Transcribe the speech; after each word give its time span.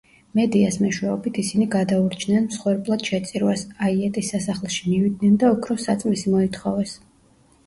მედეას 0.37 0.77
მეშვეობით 0.83 1.35
ისინი 1.43 1.67
გადაურჩნენ 1.75 2.47
მსხვერპლად 2.47 3.03
შეწირვას, 3.11 3.67
აიეტის 3.89 4.33
სასახლეში 4.35 4.83
მივიდნენ 4.89 5.37
და 5.45 5.53
ოქროს 5.59 5.87
საწმისი 5.91 6.35
მოითხოვეს. 6.39 6.97